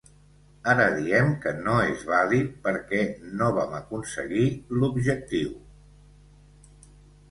[0.71, 3.05] Ara diem que no és vàlid perquè
[3.37, 5.57] no vam aconseguir l’objectiu.